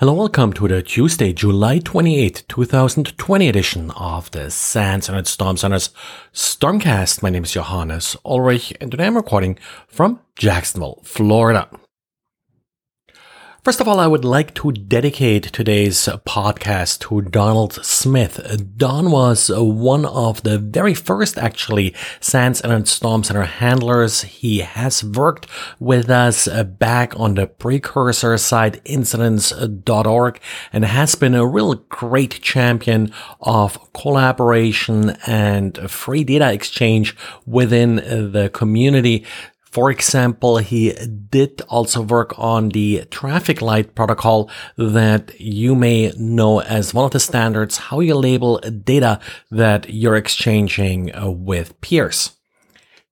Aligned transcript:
Hello, 0.00 0.14
welcome 0.14 0.54
to 0.54 0.66
the 0.66 0.80
Tuesday, 0.80 1.30
July 1.34 1.78
28, 1.78 2.44
2020 2.48 3.48
edition 3.50 3.90
of 3.90 4.30
the 4.30 4.50
SANS 4.50 5.10
Internet 5.10 5.26
Storm 5.26 5.58
Center's 5.58 5.90
Stormcast. 6.32 7.22
My 7.22 7.28
name 7.28 7.44
is 7.44 7.52
Johannes 7.52 8.16
Ulrich 8.24 8.72
and 8.80 8.90
today 8.90 9.04
I'm 9.04 9.16
recording 9.16 9.58
from 9.88 10.20
Jacksonville, 10.36 11.02
Florida. 11.04 11.68
First 13.62 13.82
of 13.82 13.86
all, 13.86 14.00
I 14.00 14.06
would 14.06 14.24
like 14.24 14.54
to 14.54 14.72
dedicate 14.72 15.42
today's 15.52 16.08
podcast 16.26 17.00
to 17.00 17.20
Donald 17.20 17.74
Smith. 17.84 18.40
Don 18.78 19.10
was 19.10 19.50
one 19.54 20.06
of 20.06 20.42
the 20.44 20.56
very 20.58 20.94
first, 20.94 21.36
actually, 21.36 21.94
SANS 22.20 22.62
Internet 22.62 22.88
Storm 22.88 23.22
Center 23.22 23.42
handlers. 23.42 24.22
He 24.22 24.60
has 24.60 25.04
worked 25.04 25.46
with 25.78 26.08
us 26.08 26.48
back 26.48 27.12
on 27.20 27.34
the 27.34 27.46
precursor 27.46 28.38
site 28.38 28.80
incidents.org 28.86 30.40
and 30.72 30.84
has 30.86 31.14
been 31.14 31.34
a 31.34 31.46
real 31.46 31.74
great 31.74 32.40
champion 32.40 33.12
of 33.42 33.92
collaboration 33.92 35.10
and 35.26 35.76
free 35.90 36.24
data 36.24 36.50
exchange 36.50 37.14
within 37.44 37.96
the 38.32 38.50
community. 38.54 39.26
For 39.70 39.90
example, 39.90 40.58
he 40.58 40.92
did 41.30 41.62
also 41.68 42.02
work 42.02 42.36
on 42.36 42.70
the 42.70 43.04
traffic 43.10 43.62
light 43.62 43.94
protocol 43.94 44.50
that 44.76 45.40
you 45.40 45.76
may 45.76 46.12
know 46.18 46.60
as 46.60 46.92
one 46.92 47.04
of 47.04 47.12
the 47.12 47.20
standards 47.20 47.76
how 47.78 48.00
you 48.00 48.16
label 48.16 48.58
data 48.58 49.20
that 49.50 49.88
you're 49.88 50.16
exchanging 50.16 51.14
uh, 51.14 51.30
with 51.30 51.80
peers. 51.80 52.39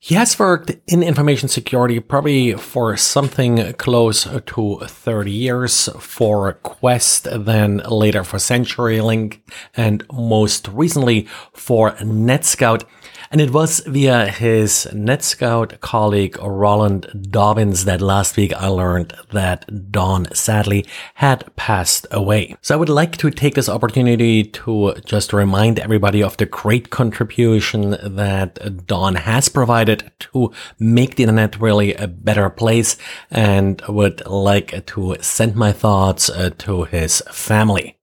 He 0.00 0.14
has 0.14 0.38
worked 0.38 0.70
in 0.86 1.02
information 1.02 1.48
security 1.48 1.98
probably 1.98 2.52
for 2.52 2.96
something 2.96 3.72
close 3.74 4.22
to 4.22 4.78
30 4.86 5.30
years 5.32 5.88
for 5.98 6.54
Qwest, 6.62 7.44
then 7.44 7.78
later 7.78 8.22
for 8.22 8.36
CenturyLink, 8.36 9.40
and 9.76 10.04
most 10.12 10.68
recently 10.68 11.26
for 11.52 11.96
NetScout. 11.96 12.84
And 13.30 13.40
it 13.42 13.52
was 13.52 13.80
via 13.80 14.28
his 14.28 14.88
NetScout 14.92 15.80
colleague 15.80 16.38
Roland 16.40 17.28
Dobbins 17.30 17.84
that 17.84 18.00
last 18.00 18.36
week 18.36 18.54
I 18.54 18.68
learned 18.68 19.12
that 19.32 19.90
Don 19.92 20.32
sadly 20.34 20.86
had 21.14 21.44
passed 21.56 22.06
away. 22.10 22.56
So 22.62 22.74
I 22.74 22.78
would 22.78 22.88
like 22.88 23.16
to 23.18 23.30
take 23.30 23.54
this 23.54 23.68
opportunity 23.68 24.44
to 24.44 24.94
just 25.04 25.34
remind 25.34 25.78
everybody 25.78 26.22
of 26.22 26.38
the 26.38 26.46
great 26.46 26.88
contribution 26.88 27.98
that 28.02 28.86
Don 28.86 29.16
has 29.16 29.50
provided 29.50 29.87
to 29.96 30.52
make 30.78 31.16
the 31.16 31.24
internet 31.24 31.60
really 31.60 31.94
a 31.94 32.08
better 32.08 32.48
place 32.50 32.96
and 33.30 33.82
would 33.88 34.26
like 34.26 34.86
to 34.86 35.16
send 35.20 35.54
my 35.54 35.72
thoughts 35.72 36.30
uh, 36.30 36.50
to 36.58 36.84
his 36.84 37.22
family. 37.30 37.97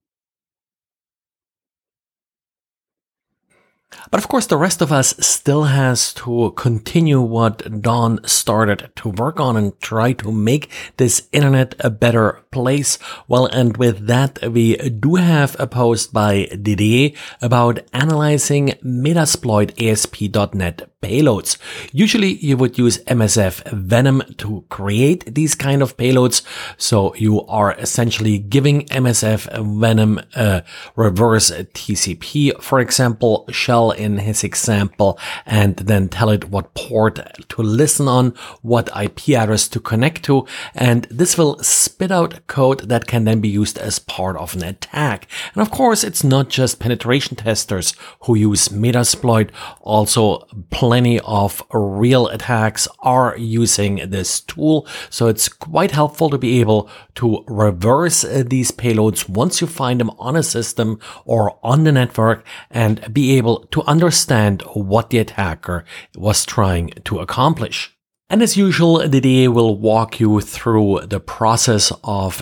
But 4.10 4.18
of 4.18 4.28
course, 4.28 4.46
the 4.46 4.56
rest 4.56 4.80
of 4.82 4.92
us 4.92 5.14
still 5.18 5.64
has 5.64 6.12
to 6.14 6.52
continue 6.52 7.20
what 7.20 7.82
Don 7.82 8.24
started 8.26 8.90
to 8.96 9.08
work 9.08 9.40
on 9.40 9.56
and 9.56 9.78
try 9.80 10.12
to 10.14 10.32
make 10.32 10.70
this 10.96 11.28
internet 11.32 11.74
a 11.80 11.90
better 11.90 12.42
place. 12.50 12.98
Well, 13.28 13.46
and 13.46 13.76
with 13.76 14.06
that, 14.06 14.38
we 14.50 14.76
do 14.76 15.16
have 15.16 15.56
a 15.58 15.66
post 15.66 16.12
by 16.12 16.46
Didier 16.46 17.10
about 17.42 17.80
analyzing 17.92 18.68
Metasploit 18.84 19.72
ASP.NET 19.82 20.88
payloads. 21.02 21.58
Usually 21.92 22.34
you 22.36 22.56
would 22.56 22.78
use 22.78 22.98
MSFvenom 23.04 24.36
to 24.38 24.64
create 24.68 25.34
these 25.34 25.54
kind 25.54 25.82
of 25.82 25.96
payloads. 25.96 26.42
So 26.78 27.14
you 27.14 27.42
are 27.46 27.72
essentially 27.74 28.38
giving 28.38 28.86
MSF 28.86 29.40
Venom 29.80 30.20
a 30.34 30.64
reverse 30.96 31.50
TCP, 31.50 32.60
for 32.62 32.80
example, 32.80 33.46
shell 33.50 33.92
in 33.96 34.18
his 34.18 34.44
example, 34.44 35.18
and 35.44 35.76
then 35.76 36.08
tell 36.08 36.30
it 36.30 36.50
what 36.50 36.74
port 36.74 37.20
to 37.48 37.62
listen 37.62 38.08
on, 38.08 38.34
what 38.62 38.90
IP 38.96 39.30
address 39.30 39.68
to 39.68 39.80
connect 39.80 40.22
to. 40.24 40.46
And 40.74 41.06
this 41.10 41.36
will 41.38 41.58
spit 41.62 42.10
out 42.10 42.46
code 42.46 42.88
that 42.88 43.06
can 43.06 43.24
then 43.24 43.40
be 43.40 43.48
used 43.48 43.78
as 43.78 43.98
part 43.98 44.36
of 44.36 44.54
an 44.54 44.62
attack. 44.62 45.28
And 45.54 45.62
of 45.62 45.70
course, 45.70 46.04
it's 46.04 46.24
not 46.24 46.48
just 46.48 46.80
penetration 46.80 47.36
testers 47.36 47.94
who 48.22 48.34
use 48.34 48.68
Metasploit. 48.68 49.50
Also, 49.80 50.46
plenty 50.70 51.20
of 51.20 51.62
real 51.72 52.28
attacks 52.28 52.88
are 53.00 53.36
using 53.38 54.10
this 54.10 54.40
tool. 54.40 54.86
So 55.10 55.28
it's 55.28 55.48
quite 55.48 55.92
helpful 55.92 56.30
to 56.30 56.38
be 56.38 56.60
able 56.60 56.88
to 57.16 57.44
reverse 57.46 58.24
uh, 58.24 58.44
these 58.46 58.70
payloads 58.70 59.28
once 59.28 59.60
you 59.60 59.66
find 59.66 60.00
them 60.00 60.10
on 60.18 60.36
a 60.36 60.42
system 60.42 60.98
or 61.24 61.58
on 61.62 61.84
the 61.84 61.92
network 61.92 62.44
and 62.70 63.12
be 63.12 63.36
able 63.36 63.66
to 63.66 63.82
understand 63.86 64.62
what 64.74 65.10
the 65.10 65.18
attacker 65.18 65.84
was 66.16 66.44
trying 66.44 66.90
to 67.04 67.18
accomplish. 67.18 67.96
And 68.28 68.42
as 68.42 68.56
usual, 68.56 69.06
Didier 69.06 69.52
will 69.52 69.78
walk 69.78 70.18
you 70.18 70.40
through 70.40 71.02
the 71.06 71.20
process 71.20 71.92
of 72.02 72.38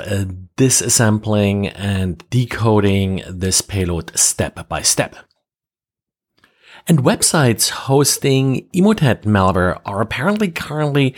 disassembling 0.57 1.73
and 1.75 2.25
decoding 2.31 3.23
this 3.29 3.61
payload 3.61 4.17
step 4.19 4.67
by 4.69 4.81
step. 4.81 5.17
And 6.87 6.99
websites 6.99 7.71
hosting 7.71 8.69
Emotet 8.75 9.23
malware 9.23 9.81
are 9.87 10.03
apparently 10.03 10.51
currently 10.51 11.15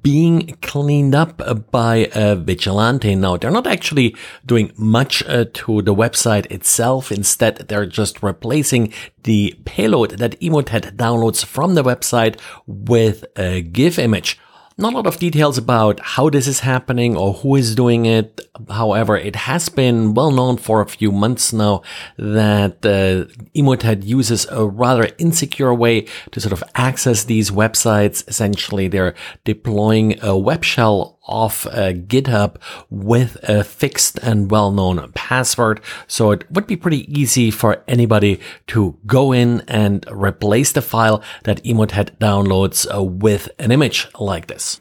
being 0.00 0.56
cleaned 0.62 1.12
up 1.12 1.72
by 1.72 2.08
a 2.14 2.36
vigilante. 2.36 3.16
Now, 3.16 3.36
they're 3.36 3.50
not 3.50 3.66
actually 3.66 4.14
doing 4.46 4.70
much 4.76 5.24
uh, 5.24 5.46
to 5.54 5.82
the 5.82 5.92
website 5.92 6.46
itself. 6.52 7.10
Instead, 7.10 7.66
they're 7.66 7.84
just 7.84 8.22
replacing 8.22 8.92
the 9.24 9.58
payload 9.64 10.18
that 10.18 10.40
Emotet 10.40 10.94
downloads 10.94 11.44
from 11.44 11.74
the 11.74 11.82
website 11.82 12.38
with 12.68 13.24
a 13.36 13.62
GIF 13.62 13.98
image. 13.98 14.38
Not 14.80 14.92
a 14.92 14.96
lot 14.96 15.08
of 15.08 15.18
details 15.18 15.58
about 15.58 15.98
how 15.98 16.30
this 16.30 16.46
is 16.46 16.60
happening 16.60 17.16
or 17.16 17.32
who 17.32 17.56
is 17.56 17.74
doing 17.74 18.06
it. 18.06 18.40
However, 18.70 19.16
it 19.16 19.34
has 19.34 19.68
been 19.68 20.14
well 20.14 20.30
known 20.30 20.56
for 20.56 20.80
a 20.80 20.86
few 20.86 21.10
months 21.10 21.52
now 21.52 21.82
that 22.16 22.86
uh, 22.86 23.26
Emotet 23.56 24.06
uses 24.06 24.46
a 24.52 24.64
rather 24.64 25.10
insecure 25.18 25.74
way 25.74 26.06
to 26.30 26.40
sort 26.40 26.52
of 26.52 26.62
access 26.76 27.24
these 27.24 27.50
websites. 27.50 28.26
Essentially, 28.28 28.86
they're 28.86 29.16
deploying 29.42 30.22
a 30.22 30.38
web 30.38 30.62
shell 30.62 31.17
of 31.28 31.66
uh, 31.66 31.92
GitHub 31.92 32.56
with 32.90 33.36
a 33.42 33.62
fixed 33.62 34.18
and 34.18 34.50
well-known 34.50 35.12
password. 35.12 35.80
So 36.06 36.30
it 36.30 36.50
would 36.50 36.66
be 36.66 36.76
pretty 36.76 37.10
easy 37.20 37.50
for 37.50 37.84
anybody 37.86 38.40
to 38.68 38.96
go 39.06 39.32
in 39.32 39.62
and 39.68 40.04
replace 40.10 40.72
the 40.72 40.82
file 40.82 41.22
that 41.44 41.62
Emotet 41.64 42.16
downloads 42.18 42.86
uh, 42.92 43.02
with 43.02 43.48
an 43.58 43.70
image 43.70 44.08
like 44.18 44.46
this. 44.46 44.80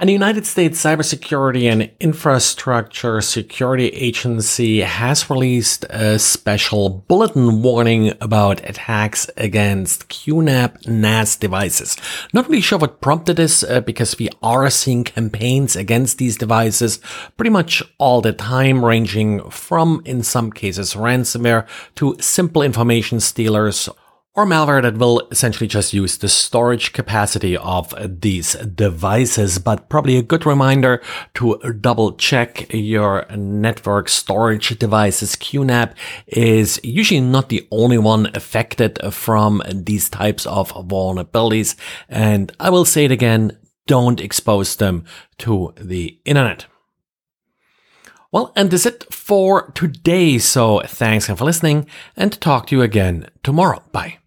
And 0.00 0.08
the 0.08 0.14
United 0.14 0.46
States 0.46 0.82
Cybersecurity 0.82 1.70
and 1.70 1.90
Infrastructure 2.00 3.20
Security 3.20 3.88
Agency 3.88 4.80
has 4.80 5.28
released 5.28 5.84
a 5.90 6.18
special 6.18 6.88
bulletin 6.88 7.60
warning 7.60 8.14
about 8.18 8.66
attacks 8.66 9.28
against 9.36 10.08
QNAP 10.08 10.88
NAS 10.88 11.36
devices. 11.36 11.98
Not 12.32 12.48
really 12.48 12.62
sure 12.62 12.78
what 12.78 13.02
prompted 13.02 13.36
this 13.36 13.62
uh, 13.62 13.82
because 13.82 14.18
we 14.18 14.30
are 14.42 14.70
seeing 14.70 15.04
campaigns 15.04 15.76
against 15.76 16.16
these 16.16 16.38
devices 16.38 16.98
pretty 17.36 17.50
much 17.50 17.82
all 17.98 18.22
the 18.22 18.32
time, 18.32 18.82
ranging 18.82 19.50
from, 19.50 20.00
in 20.06 20.22
some 20.22 20.50
cases, 20.50 20.94
ransomware 20.94 21.66
to 21.96 22.16
simple 22.20 22.62
information 22.62 23.20
stealers 23.20 23.86
or 24.34 24.46
malware 24.46 24.80
that 24.82 24.96
will 24.96 25.26
essentially 25.30 25.66
just 25.66 25.92
use 25.92 26.18
the 26.18 26.28
storage 26.28 26.92
capacity 26.92 27.56
of 27.56 27.94
these 28.20 28.54
devices. 28.54 29.58
But 29.58 29.88
probably 29.88 30.16
a 30.16 30.22
good 30.22 30.46
reminder 30.46 31.02
to 31.34 31.58
double 31.80 32.12
check 32.12 32.72
your 32.72 33.26
network 33.36 34.08
storage 34.08 34.78
devices. 34.78 35.34
QNAP 35.36 35.94
is 36.28 36.80
usually 36.84 37.20
not 37.20 37.48
the 37.48 37.66
only 37.70 37.98
one 37.98 38.30
affected 38.34 38.98
from 39.12 39.62
these 39.68 40.08
types 40.08 40.46
of 40.46 40.72
vulnerabilities. 40.72 41.74
And 42.08 42.52
I 42.60 42.70
will 42.70 42.84
say 42.84 43.06
it 43.06 43.12
again, 43.12 43.58
don't 43.86 44.20
expose 44.20 44.76
them 44.76 45.04
to 45.38 45.74
the 45.76 46.20
internet. 46.24 46.66
Well, 48.32 48.52
and 48.54 48.70
that's 48.70 48.86
it 48.86 49.12
for 49.12 49.70
today. 49.72 50.38
So 50.38 50.80
thanks 50.86 51.26
again 51.26 51.36
for 51.36 51.44
listening 51.44 51.86
and 52.16 52.40
talk 52.40 52.66
to 52.68 52.76
you 52.76 52.82
again 52.82 53.28
tomorrow. 53.42 53.82
Bye. 53.92 54.18